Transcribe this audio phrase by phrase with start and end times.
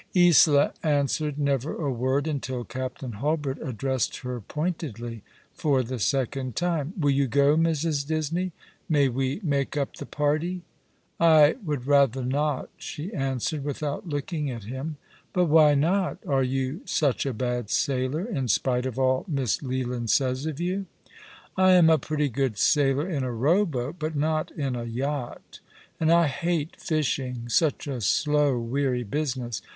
[0.15, 5.21] Tsola answered never a word, until Captain Hulbert addressed her pointedly
[5.53, 8.07] for the second time." Will you go, Mrs.
[8.07, 8.51] Disney—
[8.89, 10.63] may we make up the party?""
[11.19, 14.97] I would rather not," she answered, without looking at him."
[15.33, 16.17] But why not?
[16.25, 20.87] Arc you such a bad sailor—in spite of all Miss Leland says of you?""
[21.55, 25.59] I am a pretty good sailor in a row boat— but not in a yacht.
[25.99, 29.61] And I hate fishing— such a slow weary business.